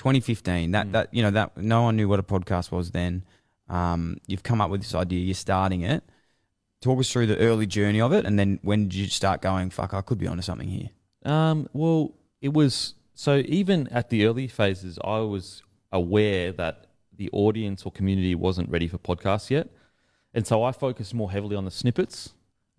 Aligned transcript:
2015. 0.00 0.70
That 0.70 0.86
Mm. 0.88 0.92
that 0.92 1.08
you 1.12 1.22
know 1.22 1.30
that 1.30 1.56
no 1.56 1.82
one 1.82 1.96
knew 1.96 2.08
what 2.08 2.18
a 2.18 2.22
podcast 2.22 2.72
was 2.72 2.90
then. 2.92 3.22
Um, 3.68 4.16
you've 4.26 4.42
come 4.42 4.60
up 4.60 4.70
with 4.70 4.80
this 4.80 4.94
idea. 4.94 5.20
You're 5.20 5.34
starting 5.34 5.82
it. 5.82 6.02
Talk 6.80 6.98
us 6.98 7.12
through 7.12 7.26
the 7.26 7.36
early 7.38 7.66
journey 7.66 8.00
of 8.00 8.10
it, 8.12 8.24
and 8.24 8.38
then 8.38 8.58
when 8.62 8.88
did 8.88 8.94
you 8.94 9.06
start 9.08 9.42
going? 9.42 9.68
Fuck, 9.68 9.92
I 9.92 10.00
could 10.00 10.18
be 10.18 10.26
onto 10.26 10.42
something 10.42 10.68
here. 10.68 10.88
Um, 11.30 11.68
well, 11.74 12.14
it 12.40 12.54
was 12.54 12.94
so 13.14 13.42
even 13.46 13.86
at 13.88 14.08
the 14.08 14.24
early 14.24 14.48
phases, 14.48 14.98
I 15.04 15.18
was 15.18 15.62
aware 15.92 16.50
that 16.52 16.86
the 17.14 17.28
audience 17.32 17.84
or 17.84 17.92
community 17.92 18.34
wasn't 18.34 18.70
ready 18.70 18.88
for 18.88 18.96
podcasts 18.96 19.50
yet, 19.50 19.68
and 20.32 20.46
so 20.46 20.62
I 20.62 20.72
focused 20.72 21.12
more 21.12 21.30
heavily 21.30 21.54
on 21.56 21.66
the 21.66 21.70
snippets. 21.70 22.32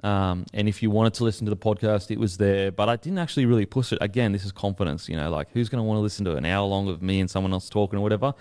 Um, 0.03 0.45
and 0.53 0.67
if 0.67 0.81
you 0.81 0.89
wanted 0.89 1.13
to 1.15 1.23
listen 1.23 1.45
to 1.45 1.51
the 1.51 1.57
podcast, 1.57 2.09
it 2.09 2.19
was 2.19 2.37
there, 2.37 2.71
but 2.71 2.89
I 2.89 2.95
didn't 2.95 3.19
actually 3.19 3.45
really 3.45 3.65
push 3.65 3.91
it. 3.91 3.99
Again, 4.01 4.31
this 4.31 4.43
is 4.43 4.51
confidence, 4.51 5.07
you 5.07 5.15
know, 5.15 5.29
like 5.29 5.51
who's 5.51 5.69
going 5.69 5.79
to 5.79 5.83
want 5.83 5.97
to 5.97 6.01
listen 6.01 6.25
to 6.25 6.35
an 6.35 6.45
hour 6.45 6.65
long 6.65 6.89
of 6.89 7.01
me 7.01 7.19
and 7.19 7.29
someone 7.29 7.53
else 7.53 7.69
talking 7.69 7.99
or 7.99 8.01
whatever. 8.01 8.33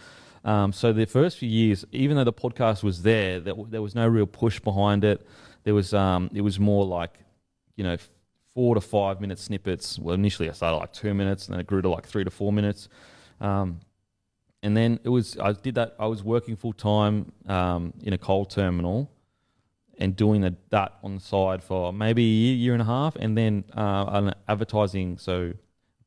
Um, 0.42 0.72
so 0.72 0.92
the 0.92 1.04
first 1.04 1.36
few 1.36 1.48
years, 1.48 1.84
even 1.92 2.16
though 2.16 2.24
the 2.24 2.32
podcast 2.32 2.82
was 2.82 3.02
there, 3.02 3.40
there, 3.40 3.54
there 3.68 3.82
was 3.82 3.94
no 3.94 4.08
real 4.08 4.26
push 4.26 4.58
behind 4.58 5.04
it. 5.04 5.26
There 5.64 5.74
was, 5.74 5.92
um, 5.92 6.30
it 6.32 6.40
was 6.40 6.58
more 6.58 6.86
like, 6.86 7.18
you 7.76 7.84
know, 7.84 7.98
four 8.54 8.74
to 8.74 8.80
five 8.80 9.20
minute 9.20 9.38
snippets. 9.38 9.98
Well, 9.98 10.14
initially 10.14 10.48
I 10.48 10.52
started 10.52 10.78
like 10.78 10.92
two 10.92 11.14
minutes, 11.14 11.46
and 11.46 11.54
then 11.54 11.60
it 11.60 11.66
grew 11.66 11.82
to 11.82 11.88
like 11.88 12.06
three 12.06 12.24
to 12.24 12.30
four 12.30 12.52
minutes. 12.52 12.88
Um, 13.40 13.80
and 14.62 14.76
then 14.76 15.00
it 15.04 15.08
was 15.08 15.38
I 15.38 15.52
did 15.52 15.74
that. 15.76 15.94
I 15.98 16.06
was 16.06 16.22
working 16.22 16.56
full 16.56 16.72
time 16.72 17.32
um, 17.46 17.94
in 18.02 18.12
a 18.12 18.18
coal 18.18 18.44
terminal, 18.44 19.10
and 20.00 20.16
doing 20.16 20.40
that, 20.40 20.54
that 20.70 20.98
on 21.02 21.14
the 21.16 21.20
side 21.20 21.62
for 21.62 21.92
maybe 21.92 22.22
a 22.22 22.26
year, 22.26 22.54
year 22.56 22.72
and 22.72 22.82
a 22.82 22.86
half, 22.86 23.16
and 23.16 23.36
then 23.36 23.64
uh, 23.76 24.06
an 24.08 24.34
advertising. 24.48 25.18
So, 25.18 25.52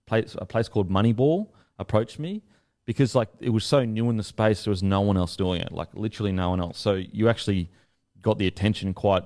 place 0.05 0.35
a 0.37 0.45
place 0.45 0.67
called 0.67 0.89
Moneyball 0.89 1.47
approached 1.79 2.19
me 2.19 2.41
because 2.85 3.15
like 3.15 3.29
it 3.39 3.49
was 3.49 3.65
so 3.65 3.85
new 3.85 4.09
in 4.09 4.17
the 4.17 4.23
space, 4.23 4.63
there 4.63 4.71
was 4.71 4.83
no 4.83 5.01
one 5.01 5.17
else 5.17 5.35
doing 5.35 5.61
it. 5.61 5.71
Like 5.71 5.89
literally 5.93 6.31
no 6.31 6.49
one 6.49 6.59
else. 6.59 6.79
So 6.79 6.95
you 6.95 7.29
actually 7.29 7.69
got 8.21 8.37
the 8.37 8.47
attention 8.47 8.93
quite 8.93 9.23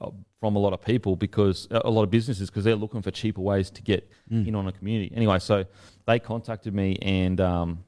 uh, 0.00 0.10
from 0.40 0.56
a 0.56 0.58
lot 0.58 0.72
of 0.72 0.82
people 0.82 1.16
because 1.16 1.66
a 1.70 1.90
lot 1.90 2.02
of 2.02 2.10
businesses 2.10 2.50
because 2.50 2.64
they're 2.64 2.76
looking 2.76 3.02
for 3.02 3.10
cheaper 3.10 3.40
ways 3.40 3.70
to 3.70 3.82
get 3.82 4.10
in 4.30 4.54
on 4.54 4.66
a 4.68 4.72
community. 4.72 5.12
Anyway, 5.14 5.38
so 5.38 5.64
they 6.06 6.18
contacted 6.18 6.74
me 6.74 6.96
and 7.02 7.40
um, 7.40 7.84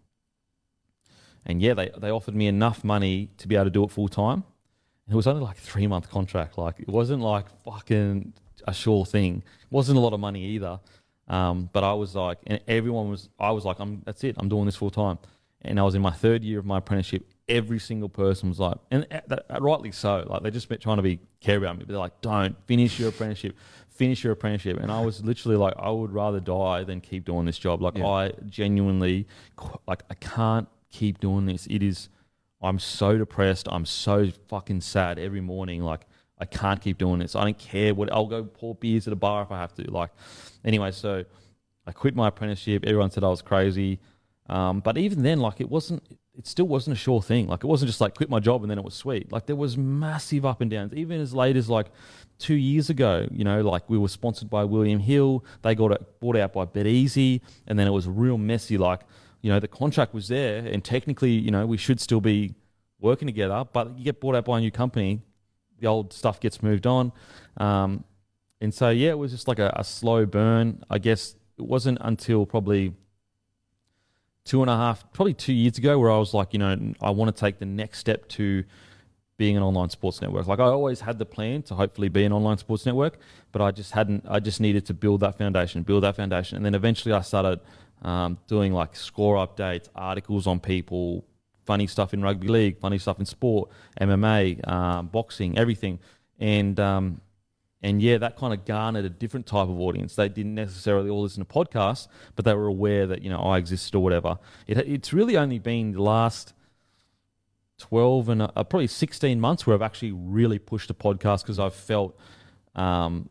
and 1.46 1.60
yeah, 1.60 1.74
they 1.74 1.90
they 1.98 2.10
offered 2.10 2.34
me 2.34 2.46
enough 2.46 2.84
money 2.84 3.30
to 3.38 3.48
be 3.48 3.56
able 3.56 3.64
to 3.66 3.70
do 3.70 3.84
it 3.84 3.90
full 3.90 4.08
time. 4.08 4.44
And 5.10 5.14
it 5.14 5.16
was 5.16 5.26
only 5.26 5.42
like 5.42 5.58
a 5.58 5.60
three 5.60 5.88
month 5.88 6.08
contract. 6.08 6.56
Like 6.56 6.78
it 6.78 6.88
wasn't 6.88 7.20
like 7.20 7.46
fucking 7.64 8.32
a 8.68 8.72
sure 8.72 9.04
thing. 9.04 9.38
It 9.38 9.72
wasn't 9.72 9.98
a 9.98 10.00
lot 10.00 10.12
of 10.12 10.20
money 10.20 10.44
either. 10.44 10.78
Um, 11.26 11.68
but 11.72 11.82
I 11.82 11.94
was 11.94 12.14
like, 12.14 12.38
and 12.46 12.60
everyone 12.68 13.10
was. 13.10 13.28
I 13.36 13.50
was 13.50 13.64
like, 13.64 13.80
I'm. 13.80 14.02
That's 14.06 14.22
it. 14.22 14.36
I'm 14.38 14.48
doing 14.48 14.66
this 14.66 14.76
full 14.76 14.90
time. 14.90 15.18
And 15.62 15.80
I 15.80 15.82
was 15.82 15.96
in 15.96 16.00
my 16.00 16.12
third 16.12 16.44
year 16.44 16.60
of 16.60 16.64
my 16.64 16.78
apprenticeship. 16.78 17.26
Every 17.48 17.80
single 17.80 18.08
person 18.08 18.50
was 18.50 18.60
like, 18.60 18.76
and 18.92 19.04
uh, 19.10 19.20
that, 19.26 19.46
rightly 19.60 19.90
so. 19.90 20.24
Like 20.30 20.44
they 20.44 20.52
just 20.52 20.68
trying 20.80 20.98
to 20.98 21.02
be 21.02 21.18
care 21.40 21.58
about 21.58 21.76
me, 21.76 21.80
but 21.80 21.88
they're 21.88 21.98
like, 21.98 22.20
don't 22.20 22.56
finish 22.68 23.00
your 23.00 23.08
apprenticeship, 23.08 23.56
finish 23.88 24.22
your 24.22 24.32
apprenticeship. 24.34 24.78
And 24.78 24.92
I 24.92 25.04
was 25.04 25.24
literally 25.24 25.56
like, 25.56 25.74
I 25.76 25.90
would 25.90 26.12
rather 26.12 26.38
die 26.38 26.84
than 26.84 27.00
keep 27.00 27.24
doing 27.24 27.46
this 27.46 27.58
job. 27.58 27.82
Like 27.82 27.98
Yeah. 27.98 28.06
I 28.06 28.32
genuinely, 28.46 29.26
like 29.88 30.04
I 30.08 30.14
can't 30.14 30.68
keep 30.92 31.18
doing 31.18 31.46
this. 31.46 31.66
It 31.66 31.82
is. 31.82 32.08
I'm 32.62 32.78
so 32.78 33.16
depressed. 33.16 33.68
I'm 33.70 33.86
so 33.86 34.30
fucking 34.48 34.82
sad 34.82 35.18
every 35.18 35.40
morning. 35.40 35.82
Like 35.82 36.06
I 36.38 36.44
can't 36.44 36.80
keep 36.80 36.98
doing 36.98 37.20
this. 37.20 37.34
I 37.34 37.44
don't 37.44 37.58
care 37.58 37.94
what. 37.94 38.12
I'll 38.12 38.26
go 38.26 38.44
pour 38.44 38.74
beers 38.74 39.06
at 39.06 39.12
a 39.12 39.16
bar 39.16 39.42
if 39.42 39.50
I 39.50 39.58
have 39.58 39.74
to. 39.74 39.90
Like 39.90 40.10
anyway, 40.64 40.90
so 40.90 41.24
I 41.86 41.92
quit 41.92 42.14
my 42.14 42.28
apprenticeship. 42.28 42.84
Everyone 42.84 43.10
said 43.10 43.24
I 43.24 43.28
was 43.28 43.42
crazy. 43.42 44.00
Um, 44.48 44.80
but 44.80 44.98
even 44.98 45.22
then, 45.22 45.40
like 45.40 45.60
it 45.60 45.70
wasn't. 45.70 46.02
It 46.36 46.46
still 46.46 46.66
wasn't 46.66 46.96
a 46.96 46.98
sure 46.98 47.20
thing. 47.20 47.48
Like 47.48 47.64
it 47.64 47.66
wasn't 47.66 47.88
just 47.88 48.00
like 48.00 48.14
quit 48.14 48.30
my 48.30 48.40
job 48.40 48.62
and 48.62 48.70
then 48.70 48.78
it 48.78 48.84
was 48.84 48.94
sweet. 48.94 49.30
Like 49.30 49.46
there 49.46 49.56
was 49.56 49.76
massive 49.76 50.46
up 50.46 50.62
and 50.62 50.70
downs. 50.70 50.94
Even 50.94 51.20
as 51.20 51.34
late 51.34 51.56
as 51.56 51.68
like 51.68 51.88
two 52.38 52.54
years 52.54 52.88
ago, 52.88 53.26
you 53.30 53.44
know, 53.44 53.60
like 53.60 53.90
we 53.90 53.98
were 53.98 54.08
sponsored 54.08 54.48
by 54.48 54.64
William 54.64 55.00
Hill. 55.00 55.44
They 55.62 55.74
got 55.74 55.92
it 55.92 56.20
bought 56.20 56.36
out 56.36 56.54
by 56.54 56.64
BetEasy, 56.64 57.42
and 57.66 57.78
then 57.78 57.86
it 57.86 57.90
was 57.90 58.08
real 58.08 58.38
messy. 58.38 58.78
Like 58.78 59.00
you 59.42 59.50
know, 59.50 59.60
the 59.60 59.68
contract 59.68 60.14
was 60.14 60.28
there, 60.28 60.58
and 60.58 60.84
technically, 60.84 61.32
you 61.32 61.50
know, 61.50 61.66
we 61.66 61.76
should 61.76 62.00
still 62.00 62.20
be 62.20 62.54
working 63.00 63.26
together. 63.26 63.64
But 63.72 63.98
you 63.98 64.04
get 64.04 64.20
bought 64.20 64.34
out 64.34 64.44
by 64.44 64.58
a 64.58 64.60
new 64.60 64.70
company, 64.70 65.22
the 65.78 65.86
old 65.86 66.12
stuff 66.12 66.40
gets 66.40 66.62
moved 66.62 66.86
on. 66.86 67.12
Um, 67.56 68.04
and 68.60 68.72
so, 68.72 68.90
yeah, 68.90 69.10
it 69.10 69.18
was 69.18 69.32
just 69.32 69.48
like 69.48 69.58
a, 69.58 69.72
a 69.74 69.84
slow 69.84 70.26
burn. 70.26 70.84
I 70.90 70.98
guess 70.98 71.34
it 71.58 71.64
wasn't 71.64 71.98
until 72.02 72.44
probably 72.44 72.92
two 74.44 74.60
and 74.62 74.70
a 74.70 74.76
half, 74.76 75.10
probably 75.12 75.34
two 75.34 75.52
years 75.52 75.78
ago, 75.78 75.98
where 75.98 76.10
I 76.10 76.18
was 76.18 76.34
like, 76.34 76.52
you 76.52 76.58
know, 76.58 76.94
I 77.00 77.10
want 77.10 77.34
to 77.34 77.40
take 77.40 77.58
the 77.58 77.66
next 77.66 77.98
step 77.98 78.28
to 78.30 78.64
being 79.40 79.56
an 79.56 79.62
online 79.62 79.88
sports 79.88 80.20
network. 80.20 80.46
Like 80.46 80.58
I 80.58 80.64
always 80.64 81.00
had 81.00 81.18
the 81.18 81.24
plan 81.24 81.62
to 81.62 81.74
hopefully 81.74 82.10
be 82.10 82.24
an 82.24 82.32
online 82.32 82.58
sports 82.58 82.84
network, 82.84 83.18
but 83.52 83.62
I 83.62 83.70
just 83.70 83.92
hadn't. 83.92 84.26
I 84.28 84.38
just 84.38 84.60
needed 84.60 84.84
to 84.86 84.94
build 84.94 85.20
that 85.20 85.38
foundation, 85.38 85.82
build 85.82 86.02
that 86.02 86.16
foundation, 86.16 86.56
and 86.56 86.66
then 86.66 86.74
eventually 86.74 87.14
I 87.14 87.22
started 87.22 87.60
um, 88.02 88.38
doing 88.46 88.72
like 88.72 88.96
score 88.96 89.36
updates, 89.36 89.88
articles 89.94 90.46
on 90.46 90.60
people, 90.60 91.24
funny 91.64 91.86
stuff 91.86 92.14
in 92.14 92.22
rugby 92.22 92.48
league, 92.48 92.78
funny 92.78 92.98
stuff 92.98 93.18
in 93.18 93.26
sport, 93.26 93.70
MMA, 94.00 94.66
um, 94.68 95.06
boxing, 95.08 95.58
everything, 95.58 95.98
and 96.38 96.78
um, 96.80 97.20
and 97.82 98.02
yeah, 98.02 98.18
that 98.18 98.36
kind 98.36 98.52
of 98.52 98.64
garnered 98.64 99.04
a 99.04 99.10
different 99.10 99.46
type 99.46 99.68
of 99.68 99.80
audience. 99.80 100.14
They 100.14 100.28
didn't 100.28 100.54
necessarily 100.54 101.08
all 101.08 101.22
listen 101.22 101.44
to 101.44 101.52
podcasts, 101.52 102.08
but 102.36 102.44
they 102.44 102.54
were 102.54 102.66
aware 102.66 103.06
that 103.06 103.22
you 103.22 103.30
know 103.30 103.40
I 103.40 103.58
existed 103.58 103.94
or 103.94 104.02
whatever. 104.02 104.38
It, 104.66 104.78
it's 104.78 105.12
really 105.12 105.36
only 105.36 105.58
been 105.58 105.92
the 105.92 106.02
last 106.02 106.54
12 107.78 108.28
and 108.28 108.42
uh, 108.42 108.48
probably 108.64 108.86
16 108.86 109.40
months 109.40 109.66
where 109.66 109.74
I've 109.74 109.82
actually 109.82 110.12
really 110.12 110.58
pushed 110.58 110.88
the 110.88 110.94
podcast 110.94 111.42
because 111.42 111.58
I've 111.58 111.74
felt 111.74 112.18
um, 112.74 113.28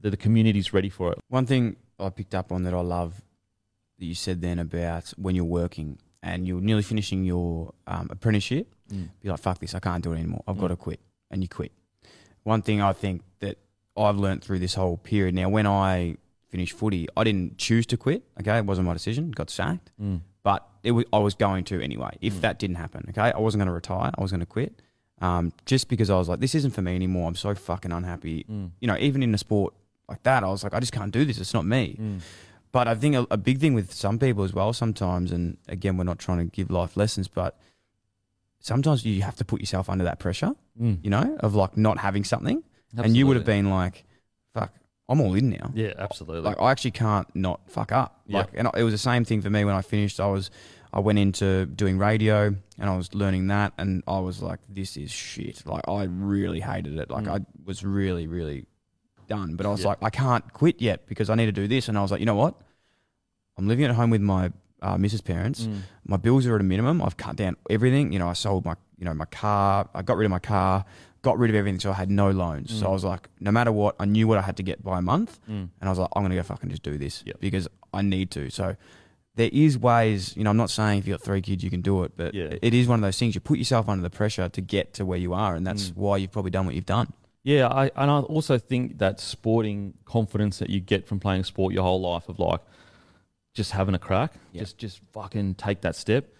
that 0.00 0.10
the 0.10 0.16
community's 0.16 0.72
ready 0.72 0.88
for 0.88 1.12
it. 1.12 1.18
One 1.28 1.46
thing 1.46 1.76
I 1.98 2.08
picked 2.08 2.34
up 2.34 2.50
on 2.52 2.62
that 2.64 2.74
I 2.74 2.80
love 2.80 3.20
that 4.00 4.06
you 4.06 4.14
said 4.14 4.40
then 4.40 4.58
about 4.58 5.14
when 5.16 5.36
you're 5.36 5.44
working 5.44 5.98
and 6.22 6.46
you're 6.46 6.60
nearly 6.60 6.82
finishing 6.82 7.24
your 7.24 7.72
um, 7.86 8.08
apprenticeship, 8.10 8.74
be 9.22 9.28
like, 9.28 9.38
fuck 9.38 9.58
this, 9.60 9.74
I 9.74 9.78
can't 9.78 10.02
do 10.02 10.12
it 10.12 10.18
anymore. 10.18 10.42
I've 10.48 10.58
got 10.58 10.68
to 10.68 10.76
quit. 10.76 11.00
And 11.30 11.42
you 11.42 11.48
quit. 11.48 11.70
One 12.42 12.60
thing 12.62 12.82
I 12.82 12.92
think 12.92 13.22
that 13.38 13.58
I've 13.96 14.16
learned 14.16 14.42
through 14.42 14.58
this 14.58 14.74
whole 14.74 14.96
period 14.96 15.34
now, 15.34 15.48
when 15.48 15.66
I 15.66 16.16
finished 16.48 16.72
footy, 16.76 17.06
I 17.16 17.22
didn't 17.22 17.56
choose 17.56 17.86
to 17.86 17.96
quit. 17.96 18.24
Okay. 18.40 18.58
It 18.58 18.66
wasn't 18.66 18.88
my 18.88 18.92
decision, 18.94 19.30
got 19.30 19.48
sacked. 19.48 19.92
Mm. 20.02 20.22
But 20.42 20.66
it 20.82 20.92
was, 20.92 21.04
I 21.12 21.18
was 21.18 21.34
going 21.34 21.64
to 21.64 21.80
anyway. 21.80 22.16
If 22.20 22.40
that 22.40 22.58
didn't 22.58 22.76
happen, 22.76 23.04
okay, 23.10 23.30
I 23.30 23.38
wasn't 23.38 23.60
going 23.60 23.68
to 23.68 23.74
retire. 23.74 24.10
I 24.16 24.20
was 24.22 24.30
going 24.32 24.40
to 24.40 24.46
quit. 24.46 24.82
Um, 25.20 25.52
just 25.66 25.88
because 25.88 26.08
I 26.08 26.16
was 26.16 26.28
like, 26.30 26.40
this 26.40 26.54
isn't 26.54 26.70
for 26.70 26.80
me 26.80 26.94
anymore. 26.96 27.28
I'm 27.28 27.36
so 27.36 27.54
fucking 27.54 27.92
unhappy. 27.92 28.44
Mm. 28.50 28.70
You 28.80 28.88
know, 28.88 28.96
even 28.98 29.22
in 29.22 29.34
a 29.34 29.38
sport 29.38 29.74
like 30.08 30.22
that, 30.22 30.42
I 30.42 30.48
was 30.48 30.64
like, 30.64 30.74
I 30.74 30.80
just 30.80 30.92
can't 30.92 31.12
do 31.12 31.24
this. 31.26 31.38
It's 31.38 31.54
not 31.54 31.66
me. 31.66 31.98
But 32.72 32.86
I 32.88 32.94
think 32.94 33.16
a, 33.16 33.26
a 33.30 33.36
big 33.36 33.58
thing 33.58 33.74
with 33.74 33.92
some 33.92 34.18
people 34.18 34.44
as 34.44 34.52
well, 34.52 34.72
sometimes, 34.72 35.32
and 35.32 35.56
again, 35.68 35.96
we're 35.96 36.04
not 36.04 36.18
trying 36.18 36.38
to 36.38 36.44
give 36.44 36.70
life 36.70 36.96
lessons, 36.96 37.26
but 37.26 37.58
sometimes 38.60 39.04
you 39.04 39.22
have 39.22 39.36
to 39.36 39.44
put 39.44 39.60
yourself 39.60 39.88
under 39.88 40.04
that 40.04 40.18
pressure, 40.18 40.54
Mm. 40.80 40.98
you 41.02 41.10
know, 41.10 41.36
of 41.40 41.54
like 41.54 41.76
not 41.76 41.98
having 41.98 42.24
something. 42.24 42.62
And 42.96 43.16
you 43.16 43.26
would 43.26 43.36
have 43.36 43.44
been 43.44 43.70
like, 43.70 44.04
fuck, 44.54 44.72
I'm 45.08 45.20
all 45.20 45.34
in 45.34 45.50
now. 45.50 45.70
Yeah, 45.74 45.92
absolutely. 45.98 46.42
Like 46.42 46.60
I 46.60 46.70
actually 46.70 46.92
can't 46.92 47.26
not 47.34 47.60
fuck 47.68 47.92
up. 47.92 48.20
Like, 48.28 48.48
and 48.54 48.68
it 48.76 48.82
was 48.84 48.92
the 48.94 48.98
same 48.98 49.24
thing 49.24 49.42
for 49.42 49.50
me 49.50 49.64
when 49.64 49.74
I 49.74 49.82
finished. 49.82 50.20
I 50.20 50.26
was, 50.28 50.50
I 50.92 51.00
went 51.00 51.18
into 51.18 51.66
doing 51.66 51.98
radio 51.98 52.54
and 52.78 52.90
I 52.90 52.96
was 52.96 53.14
learning 53.14 53.48
that, 53.48 53.72
and 53.78 54.02
I 54.06 54.20
was 54.20 54.42
like, 54.42 54.60
this 54.68 54.96
is 54.96 55.10
shit. 55.10 55.66
Like 55.66 55.88
I 55.88 56.04
really 56.04 56.60
hated 56.60 56.96
it. 56.98 57.10
Like 57.10 57.24
Mm. 57.24 57.40
I 57.40 57.46
was 57.64 57.84
really, 57.84 58.26
really 58.26 58.66
done. 59.28 59.54
But 59.56 59.66
I 59.66 59.70
was 59.70 59.80
Yeah. 59.82 59.88
like, 59.88 59.98
I 60.02 60.10
can't 60.10 60.52
quit 60.52 60.80
yet 60.80 61.06
because 61.06 61.30
I 61.30 61.34
need 61.34 61.46
to 61.46 61.52
do 61.52 61.68
this. 61.68 61.88
And 61.88 61.96
I 61.98 62.02
was 62.02 62.10
like, 62.10 62.20
you 62.20 62.26
know 62.26 62.34
what? 62.34 62.54
I'm 63.58 63.68
living 63.68 63.84
at 63.84 63.92
home 63.92 64.10
with 64.10 64.20
my 64.20 64.52
uh, 64.82 64.96
Mrs. 64.96 65.22
Parents. 65.24 65.62
Mm. 65.66 65.80
My 66.06 66.16
bills 66.16 66.46
are 66.46 66.54
at 66.54 66.60
a 66.60 66.64
minimum. 66.64 67.02
I've 67.02 67.16
cut 67.16 67.36
down 67.36 67.56
everything. 67.68 68.12
You 68.12 68.18
know, 68.18 68.28
I 68.28 68.32
sold 68.32 68.64
my, 68.64 68.74
you 68.98 69.04
know, 69.04 69.14
my 69.14 69.26
car. 69.26 69.88
I 69.94 70.02
got 70.02 70.16
rid 70.16 70.24
of 70.24 70.30
my 70.30 70.38
car. 70.38 70.84
Got 71.22 71.38
rid 71.38 71.50
of 71.50 71.56
everything, 71.56 71.78
so 71.78 71.90
I 71.90 71.94
had 71.94 72.10
no 72.10 72.30
loans. 72.30 72.72
So 72.78 72.86
Mm. 72.86 72.88
I 72.88 72.92
was 72.92 73.04
like, 73.04 73.28
no 73.40 73.50
matter 73.50 73.70
what, 73.72 73.94
I 73.98 74.06
knew 74.06 74.26
what 74.26 74.38
I 74.38 74.40
had 74.42 74.56
to 74.56 74.62
get 74.62 74.82
by 74.82 74.98
a 74.98 75.02
month. 75.02 75.38
Mm. 75.50 75.52
And 75.52 75.70
I 75.82 75.90
was 75.90 75.98
like, 75.98 76.08
I'm 76.16 76.22
going 76.22 76.30
to 76.30 76.36
go 76.36 76.42
fucking 76.42 76.70
just 76.70 76.82
do 76.82 76.96
this 76.96 77.22
Yep. 77.26 77.40
because 77.40 77.68
I 77.92 78.00
need 78.00 78.30
to. 78.30 78.48
So 78.48 78.74
there 79.34 79.50
is 79.52 79.76
ways, 79.76 80.34
you 80.34 80.44
know, 80.44 80.50
I'm 80.50 80.56
not 80.56 80.70
saying 80.70 81.00
if 81.00 81.06
you've 81.06 81.18
got 81.18 81.24
three 81.24 81.42
kids, 81.42 81.62
you 81.62 81.68
can 81.68 81.82
do 81.82 82.04
it, 82.04 82.12
but 82.16 82.32
Yeah. 82.32 82.54
it 82.62 82.72
is 82.72 82.88
one 82.88 82.98
of 82.98 83.02
those 83.02 83.18
things. 83.18 83.34
You 83.34 83.42
put 83.42 83.58
yourself 83.58 83.86
under 83.86 84.02
the 84.02 84.08
pressure 84.08 84.48
to 84.48 84.60
get 84.62 84.94
to 84.94 85.04
where 85.04 85.18
you 85.18 85.34
are. 85.34 85.54
And 85.54 85.66
that's 85.66 85.90
Mm. 85.90 85.96
why 85.96 86.16
you've 86.16 86.32
probably 86.32 86.52
done 86.52 86.64
what 86.64 86.74
you've 86.74 86.86
done. 86.86 87.12
Yeah, 87.42 87.68
I 87.68 87.90
and 87.96 88.10
I 88.10 88.20
also 88.20 88.56
think 88.58 88.98
that 88.98 89.20
sporting 89.20 89.94
confidence 90.06 90.58
that 90.58 90.68
you 90.70 90.80
get 90.80 91.06
from 91.06 91.20
playing 91.20 91.44
sport 91.44 91.74
your 91.74 91.82
whole 91.82 92.00
life 92.00 92.28
of 92.30 92.38
like 92.38 92.60
just 93.54 93.72
having 93.72 93.94
a 93.94 93.98
crack, 93.98 94.34
Yeah. 94.52 94.60
just 94.62 94.78
just 94.78 95.00
fucking 95.12 95.54
take 95.54 95.80
that 95.82 95.96
step. 95.96 96.32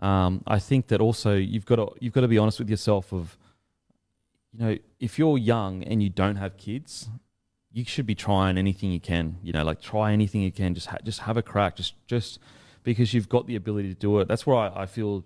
Um, 0.00 0.42
I 0.46 0.58
think 0.58 0.88
that 0.88 1.00
also 1.00 1.34
you've 1.34 1.64
got 1.66 1.76
to 1.76 1.88
you've 2.00 2.12
got 2.12 2.20
to 2.22 2.28
be 2.28 2.38
honest 2.38 2.58
with 2.58 2.68
yourself 2.68 3.12
of 3.12 3.38
you 4.52 4.58
know 4.60 4.76
if 5.00 5.18
you're 5.18 5.38
young 5.38 5.82
and 5.84 6.02
you 6.02 6.08
don't 6.10 6.36
have 6.36 6.56
kids, 6.56 7.08
you 7.72 7.84
should 7.84 8.06
be 8.06 8.14
trying 8.14 8.58
anything 8.58 8.90
you 8.92 9.00
can. 9.00 9.36
You 9.42 9.52
know, 9.52 9.64
like 9.64 9.80
try 9.80 10.12
anything 10.12 10.42
you 10.42 10.52
can. 10.52 10.74
Just 10.74 10.88
ha- 10.88 10.98
just 11.04 11.20
have 11.20 11.36
a 11.36 11.42
crack. 11.42 11.76
Just 11.76 11.94
just 12.06 12.38
because 12.82 13.12
you've 13.14 13.28
got 13.28 13.46
the 13.46 13.56
ability 13.56 13.88
to 13.88 13.94
do 13.98 14.18
it. 14.20 14.28
That's 14.28 14.46
where 14.46 14.56
I, 14.56 14.82
I 14.82 14.86
feel 14.86 15.24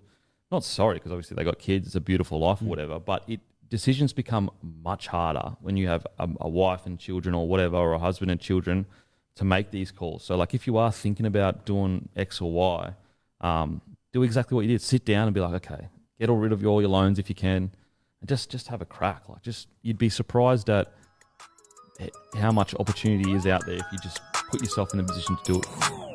not 0.51 0.63
sorry 0.63 0.95
because 0.95 1.11
obviously 1.11 1.35
they 1.35 1.43
got 1.43 1.59
kids, 1.59 1.87
it's 1.87 1.95
a 1.95 2.01
beautiful 2.01 2.39
life 2.39 2.61
or 2.61 2.65
whatever, 2.65 2.99
but 2.99 3.23
it 3.27 3.39
decisions 3.69 4.11
become 4.11 4.49
much 4.83 5.07
harder 5.07 5.55
when 5.61 5.77
you 5.77 5.87
have 5.87 6.05
a, 6.19 6.27
a 6.41 6.49
wife 6.49 6.85
and 6.85 6.99
children 6.99 7.33
or 7.33 7.47
whatever, 7.47 7.77
or 7.77 7.93
a 7.93 7.99
husband 7.99 8.29
and 8.31 8.39
children 8.41 8.85
to 9.35 9.45
make 9.45 9.71
these 9.71 9.91
calls. 9.91 10.23
So, 10.23 10.35
like, 10.35 10.53
if 10.53 10.67
you 10.67 10.77
are 10.77 10.91
thinking 10.91 11.25
about 11.25 11.65
doing 11.65 12.09
X 12.15 12.41
or 12.41 12.51
Y, 12.51 12.93
um, 13.41 13.81
do 14.13 14.23
exactly 14.23 14.55
what 14.55 14.61
you 14.61 14.67
did. 14.69 14.81
Sit 14.81 15.05
down 15.05 15.27
and 15.27 15.33
be 15.33 15.39
like, 15.39 15.53
okay, 15.65 15.87
get 16.19 16.29
all 16.29 16.37
rid 16.37 16.51
of 16.51 16.65
all 16.65 16.81
your 16.81 16.89
loans 16.89 17.17
if 17.17 17.29
you 17.29 17.35
can, 17.35 17.71
and 18.19 18.27
just 18.27 18.49
just 18.49 18.67
have 18.67 18.81
a 18.81 18.85
crack. 18.85 19.29
Like, 19.29 19.41
just 19.41 19.67
you'd 19.81 19.97
be 19.97 20.09
surprised 20.09 20.69
at 20.69 20.93
how 22.35 22.51
much 22.51 22.73
opportunity 22.75 23.33
is 23.33 23.45
out 23.45 23.65
there 23.65 23.75
if 23.75 23.85
you 23.91 23.97
just 23.99 24.19
put 24.49 24.61
yourself 24.61 24.93
in 24.93 24.99
a 24.99 25.03
position 25.03 25.37
to 25.37 25.53
do 25.53 25.59
it. 25.59 26.10